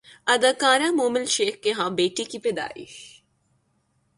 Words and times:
اداکارہ 0.27 0.89
مومل 0.91 1.25
شیخ 1.27 1.55
کے 1.63 1.71
ہاں 1.71 1.89
بیٹی 1.89 2.23
کی 2.23 2.39
پیدائش 2.39 2.93